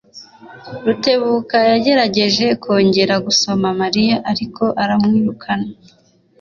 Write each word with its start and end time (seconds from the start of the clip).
Rutebuka 0.85 1.57
yagerageje 1.71 2.45
kongera 2.63 3.15
gusoma 3.25 3.67
Mariya, 3.81 4.15
ariko 4.31 4.63
aramwirukana. 4.83 5.67